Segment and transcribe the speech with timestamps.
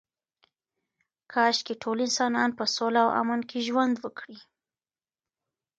[1.31, 4.37] کاشکې ټول انسانان په سوله او امن کې ژوند وکړي.